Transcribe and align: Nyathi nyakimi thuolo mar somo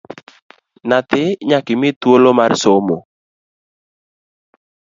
Nyathi 0.87 1.23
nyakimi 1.49 1.89
thuolo 1.99 2.29
mar 2.39 2.51
somo 2.63 2.97